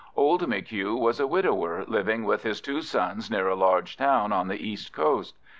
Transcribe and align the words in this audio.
Old 0.15 0.47
M'Hugh 0.47 0.95
was 0.95 1.19
a 1.19 1.27
widower 1.27 1.85
living 1.85 2.23
with 2.23 2.41
his 2.41 2.59
two 2.59 2.81
sons 2.81 3.29
near 3.29 3.47
a 3.47 3.53
large 3.55 3.97
town 3.97 4.33
on 4.33 4.47
the 4.47 4.67
east 4.67 4.91
coast. 4.93 5.37